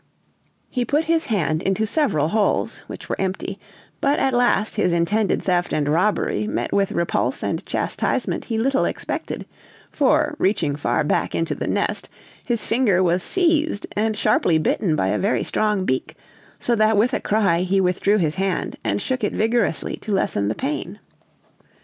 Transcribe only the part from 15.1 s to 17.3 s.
very strong beak, so that with a